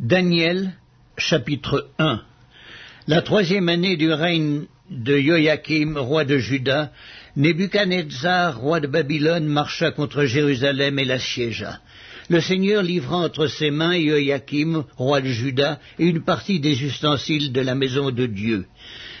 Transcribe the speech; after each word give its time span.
Daniel 0.00 0.74
chapitre 1.16 1.88
1 1.98 2.22
La 3.08 3.20
troisième 3.20 3.68
année 3.68 3.96
du 3.96 4.12
règne 4.12 4.66
de 4.90 5.18
Joachim, 5.18 5.96
roi 5.96 6.24
de 6.24 6.38
Juda, 6.38 6.92
Nebuchadnezzar, 7.34 8.60
roi 8.60 8.78
de 8.78 8.86
Babylone, 8.86 9.46
marcha 9.46 9.90
contre 9.90 10.24
Jérusalem 10.24 11.00
et 11.00 11.04
la 11.04 11.18
siégea. 11.18 11.80
Le 12.28 12.40
Seigneur 12.40 12.84
livra 12.84 13.16
entre 13.16 13.48
ses 13.48 13.72
mains 13.72 14.00
Joachim, 14.00 14.84
roi 14.96 15.20
de 15.20 15.30
Juda, 15.30 15.80
et 15.98 16.06
une 16.06 16.22
partie 16.22 16.60
des 16.60 16.80
ustensiles 16.84 17.50
de 17.50 17.60
la 17.60 17.74
maison 17.74 18.12
de 18.12 18.26
Dieu. 18.26 18.66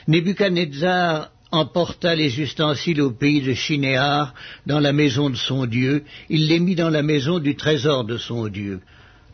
Nebuchadnezzar 0.06 1.32
emporta 1.50 2.14
les 2.14 2.40
ustensiles 2.40 3.00
au 3.00 3.10
pays 3.10 3.40
de 3.40 3.52
Shinéar, 3.52 4.32
dans 4.64 4.78
la 4.78 4.92
maison 4.92 5.28
de 5.28 5.36
son 5.36 5.66
Dieu, 5.66 6.04
il 6.28 6.46
les 6.46 6.60
mit 6.60 6.76
dans 6.76 6.90
la 6.90 7.02
maison 7.02 7.40
du 7.40 7.56
trésor 7.56 8.04
de 8.04 8.16
son 8.16 8.46
Dieu. 8.46 8.80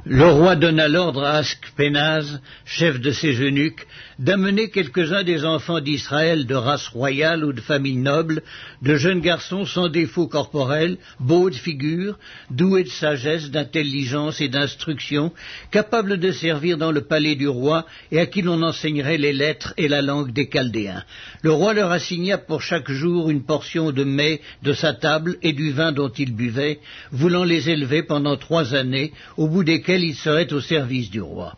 Le 0.06 0.26
roi 0.26 0.54
donna 0.54 0.86
l'ordre 0.86 1.24
à 1.24 1.36
Askpenaz, 1.36 2.38
chef 2.66 3.00
de 3.00 3.10
ses 3.10 3.40
eunuques, 3.40 3.86
d'amener 4.18 4.68
quelques-uns 4.68 5.22
des 5.22 5.46
enfants 5.46 5.80
d'Israël 5.80 6.44
de 6.44 6.54
race 6.54 6.88
royale 6.88 7.42
ou 7.42 7.54
de 7.54 7.60
famille 7.62 7.96
noble, 7.96 8.42
de 8.82 8.96
jeunes 8.96 9.22
garçons 9.22 9.64
sans 9.64 9.88
défaut 9.88 10.28
corporel, 10.28 10.98
beaux 11.20 11.48
de 11.48 11.54
figure, 11.54 12.18
doués 12.50 12.84
de 12.84 12.90
sagesse, 12.90 13.50
d'intelligence 13.50 14.42
et 14.42 14.48
d'instruction, 14.48 15.32
capables 15.70 16.18
de 16.18 16.32
servir 16.32 16.76
dans 16.76 16.92
le 16.92 17.00
palais 17.00 17.34
du 17.34 17.48
roi 17.48 17.86
et 18.12 18.20
à 18.20 18.26
qui 18.26 18.42
l'on 18.42 18.60
enseignerait 18.60 19.16
les 19.16 19.32
lettres 19.32 19.72
et 19.78 19.88
la 19.88 20.02
langue 20.02 20.34
des 20.34 20.50
Chaldéens. 20.50 21.02
Le 21.40 21.50
roi 21.50 21.72
leur 21.72 21.90
assigna 21.90 22.36
pour 22.36 22.60
chaque 22.60 22.90
jour 22.90 23.30
une 23.30 23.42
portion 23.42 23.90
de 23.90 24.04
mets 24.04 24.42
de 24.62 24.74
sa 24.74 24.92
table 24.92 25.38
et 25.40 25.54
du 25.54 25.72
vin 25.72 25.92
dont 25.92 26.10
ils 26.10 26.34
buvaient, 26.36 26.80
voulant 27.10 27.44
les 27.44 27.70
élever 27.70 28.02
pendant 28.02 28.36
trois 28.36 28.74
années, 28.74 29.14
au 29.38 29.48
bout 29.48 29.64
desquelles 29.64 29.93
ils 30.02 30.14
seraient 30.14 30.52
au 30.52 30.60
service 30.60 31.10
du 31.10 31.20
roi. 31.20 31.56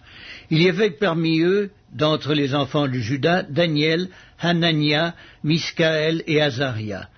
Il 0.50 0.62
y 0.62 0.68
avait 0.68 0.90
parmi 0.90 1.40
eux, 1.40 1.70
d'entre 1.92 2.34
les 2.34 2.54
enfants 2.54 2.88
de 2.88 2.98
Judas, 2.98 3.42
Daniel, 3.42 4.08
Hanania, 4.40 5.14
Miskaël 5.44 6.22
et 6.26 6.40
Azaria. 6.42 7.08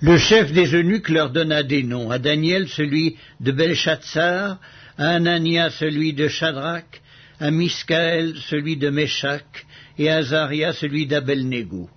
Le 0.00 0.16
chef 0.18 0.52
des 0.52 0.74
eunuques 0.74 1.08
leur 1.08 1.30
donna 1.30 1.62
des 1.62 1.82
noms, 1.82 2.10
à 2.10 2.18
Daniel 2.18 2.68
celui 2.68 3.16
de 3.40 3.52
Belshazzar, 3.52 4.58
à 4.98 5.08
Hanania 5.08 5.70
celui 5.70 6.12
de 6.12 6.28
Shadrach, 6.28 7.00
à 7.40 7.50
Miskaël 7.50 8.34
celui 8.48 8.76
de 8.76 8.90
Meshach, 8.90 9.66
et 9.98 10.10
à 10.10 10.16
Azaria 10.18 10.72
celui 10.72 11.06
d'Abelnego. 11.06 11.88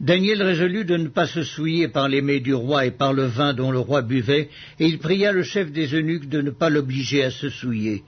Daniel 0.00 0.42
résolut 0.42 0.84
de 0.84 0.98
ne 0.98 1.08
pas 1.08 1.26
se 1.26 1.42
souiller 1.42 1.88
par 1.88 2.06
les 2.08 2.20
mets 2.20 2.40
du 2.40 2.52
roi 2.52 2.84
et 2.84 2.90
par 2.90 3.14
le 3.14 3.24
vin 3.24 3.54
dont 3.54 3.70
le 3.70 3.78
roi 3.78 4.02
buvait, 4.02 4.50
et 4.78 4.86
il 4.86 4.98
pria 4.98 5.32
le 5.32 5.42
chef 5.42 5.72
des 5.72 5.94
eunuques 5.94 6.28
de 6.28 6.42
ne 6.42 6.50
pas 6.50 6.68
l'obliger 6.68 7.24
à 7.24 7.30
se 7.30 7.48
souiller. 7.48 8.02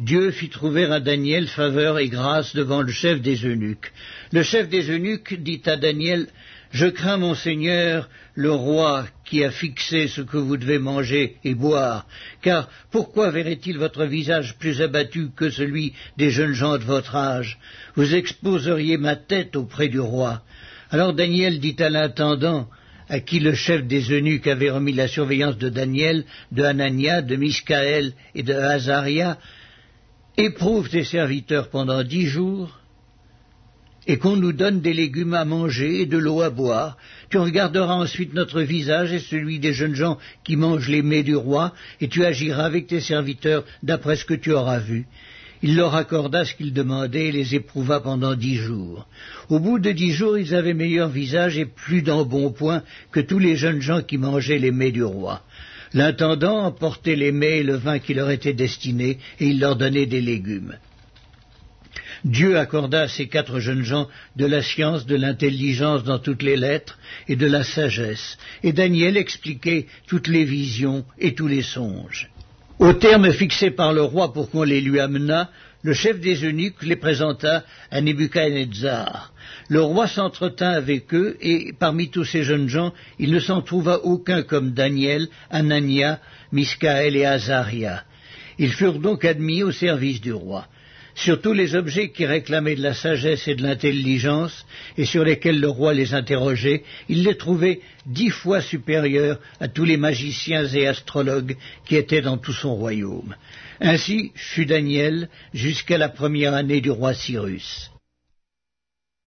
Dieu 0.00 0.32
fit 0.32 0.48
trouver 0.48 0.86
à 0.86 0.98
Daniel 0.98 1.46
faveur 1.46 1.98
et 2.00 2.08
grâce 2.08 2.56
devant 2.56 2.82
le 2.82 2.90
chef 2.90 3.20
des 3.20 3.44
eunuques. 3.44 3.92
Le 4.32 4.42
chef 4.42 4.68
des 4.68 4.90
eunuques 4.90 5.40
dit 5.40 5.62
à 5.66 5.76
Daniel, 5.76 6.26
Je 6.72 6.86
crains 6.86 7.18
mon 7.18 7.34
Seigneur, 7.34 8.08
le 8.34 8.50
roi, 8.50 9.06
qui 9.24 9.44
a 9.44 9.50
fixé 9.50 10.08
ce 10.08 10.22
que 10.22 10.36
vous 10.36 10.56
devez 10.56 10.78
manger 10.78 11.36
et 11.44 11.54
boire, 11.54 12.06
car 12.42 12.68
pourquoi 12.90 13.30
verrait-il 13.30 13.78
votre 13.78 14.04
visage 14.04 14.56
plus 14.58 14.80
abattu 14.82 15.28
que 15.36 15.50
celui 15.50 15.92
des 16.16 16.30
jeunes 16.30 16.54
gens 16.54 16.78
de 16.78 16.84
votre 16.84 17.14
âge? 17.14 17.58
Vous 17.94 18.16
exposeriez 18.16 18.96
ma 18.96 19.14
tête 19.14 19.54
auprès 19.54 19.88
du 19.88 20.00
roi. 20.00 20.42
Alors 20.90 21.12
Daniel 21.12 21.60
dit 21.60 21.76
à 21.78 21.88
l'intendant, 21.88 22.68
à 23.08 23.20
qui 23.20 23.38
le 23.38 23.54
chef 23.54 23.86
des 23.86 24.12
eunuques 24.12 24.48
avait 24.48 24.70
remis 24.70 24.92
la 24.92 25.08
surveillance 25.08 25.56
de 25.56 25.68
Daniel, 25.68 26.24
de 26.50 26.64
Hanania, 26.64 27.22
de 27.22 27.36
Miskaël 27.36 28.12
et 28.34 28.42
de 28.42 28.54
Azaria, 28.54 29.38
éprouve 30.36 30.88
tes 30.88 31.04
serviteurs 31.04 31.70
pendant 31.70 32.02
dix 32.02 32.26
jours, 32.26 32.80
et 34.06 34.18
qu'on 34.18 34.36
nous 34.36 34.52
donne 34.52 34.80
des 34.80 34.92
légumes 34.92 35.34
à 35.34 35.44
manger 35.44 36.00
et 36.00 36.06
de 36.06 36.18
l'eau 36.18 36.40
à 36.40 36.50
boire. 36.50 36.96
Tu 37.30 37.38
regarderas 37.38 37.94
ensuite 37.94 38.34
notre 38.34 38.60
visage 38.62 39.12
et 39.12 39.20
celui 39.20 39.60
des 39.60 39.74
jeunes 39.74 39.94
gens 39.94 40.18
qui 40.42 40.56
mangent 40.56 40.88
les 40.88 41.02
mets 41.02 41.22
du 41.22 41.36
roi, 41.36 41.72
et 42.00 42.08
tu 42.08 42.24
agiras 42.24 42.64
avec 42.64 42.88
tes 42.88 43.00
serviteurs 43.00 43.64
d'après 43.82 44.16
ce 44.16 44.24
que 44.24 44.34
tu 44.34 44.52
auras 44.52 44.80
vu. 44.80 45.06
Il 45.62 45.76
leur 45.76 45.94
accorda 45.94 46.44
ce 46.44 46.54
qu'ils 46.54 46.72
demandaient 46.72 47.26
et 47.26 47.32
les 47.32 47.54
éprouva 47.54 48.00
pendant 48.00 48.34
dix 48.34 48.56
jours. 48.56 49.06
Au 49.50 49.58
bout 49.58 49.78
de 49.78 49.92
dix 49.92 50.12
jours, 50.12 50.38
ils 50.38 50.54
avaient 50.54 50.74
meilleur 50.74 51.10
visage 51.10 51.58
et 51.58 51.66
plus 51.66 52.00
d'embonpoint 52.00 52.82
que 53.12 53.20
tous 53.20 53.38
les 53.38 53.56
jeunes 53.56 53.82
gens 53.82 54.02
qui 54.02 54.16
mangeaient 54.16 54.58
les 54.58 54.70
mets 54.70 54.92
du 54.92 55.04
roi. 55.04 55.42
L'intendant 55.92 56.64
emportait 56.64 57.16
les 57.16 57.32
mets 57.32 57.58
et 57.58 57.62
le 57.62 57.76
vin 57.76 57.98
qui 57.98 58.14
leur 58.14 58.30
étaient 58.30 58.54
destinés, 58.54 59.18
et 59.38 59.48
il 59.48 59.60
leur 59.60 59.76
donnait 59.76 60.06
des 60.06 60.20
légumes. 60.20 60.76
Dieu 62.24 62.58
accorda 62.58 63.02
à 63.02 63.08
ces 63.08 63.28
quatre 63.28 63.60
jeunes 63.60 63.82
gens 63.82 64.08
de 64.36 64.46
la 64.46 64.62
science, 64.62 65.06
de 65.06 65.16
l'intelligence 65.16 66.04
dans 66.04 66.18
toutes 66.18 66.42
les 66.42 66.56
lettres 66.56 66.98
et 67.28 67.36
de 67.36 67.46
la 67.46 67.64
sagesse, 67.64 68.38
et 68.62 68.72
Daniel 68.72 69.16
expliquait 69.16 69.86
toutes 70.06 70.28
les 70.28 70.44
visions 70.44 71.04
et 71.18 71.34
tous 71.34 71.48
les 71.48 71.62
songes. 71.62 72.30
Au 72.80 72.94
terme 72.94 73.30
fixé 73.30 73.70
par 73.70 73.92
le 73.92 74.00
roi 74.00 74.32
pour 74.32 74.50
qu'on 74.50 74.62
les 74.62 74.80
lui 74.80 75.00
amenât, 75.00 75.50
le 75.82 75.92
chef 75.92 76.18
des 76.18 76.46
eunuques 76.46 76.82
les 76.82 76.96
présenta 76.96 77.62
à 77.90 78.00
Nebuchadnezzar. 78.00 79.34
Le 79.68 79.82
roi 79.82 80.06
s'entretint 80.06 80.70
avec 80.70 81.12
eux, 81.12 81.36
et 81.42 81.74
parmi 81.78 82.08
tous 82.08 82.24
ces 82.24 82.42
jeunes 82.42 82.68
gens, 82.68 82.94
il 83.18 83.32
ne 83.32 83.38
s'en 83.38 83.60
trouva 83.60 83.98
aucun 84.04 84.42
comme 84.42 84.72
Daniel, 84.72 85.28
Anania, 85.50 86.20
Miskaël 86.52 87.16
et 87.16 87.26
Azaria. 87.26 88.02
Ils 88.58 88.72
furent 88.72 88.98
donc 88.98 89.26
admis 89.26 89.62
au 89.62 89.72
service 89.72 90.22
du 90.22 90.32
roi 90.32 90.66
sur 91.14 91.40
tous 91.40 91.52
les 91.52 91.74
objets 91.74 92.10
qui 92.10 92.26
réclamaient 92.26 92.76
de 92.76 92.82
la 92.82 92.94
sagesse 92.94 93.46
et 93.48 93.54
de 93.54 93.62
l'intelligence, 93.62 94.66
et 94.96 95.04
sur 95.04 95.24
lesquels 95.24 95.60
le 95.60 95.68
roi 95.68 95.94
les 95.94 96.14
interrogeait, 96.14 96.82
il 97.08 97.24
les 97.24 97.36
trouvait 97.36 97.80
dix 98.06 98.30
fois 98.30 98.60
supérieurs 98.60 99.38
à 99.60 99.68
tous 99.68 99.84
les 99.84 99.96
magiciens 99.96 100.66
et 100.66 100.86
astrologues 100.86 101.56
qui 101.86 101.96
étaient 101.96 102.22
dans 102.22 102.38
tout 102.38 102.52
son 102.52 102.74
royaume. 102.74 103.34
Ainsi 103.80 104.32
fut 104.34 104.66
Daniel 104.66 105.28
jusqu'à 105.54 105.98
la 105.98 106.08
première 106.08 106.54
année 106.54 106.80
du 106.80 106.90
roi 106.90 107.14
Cyrus. 107.14 107.90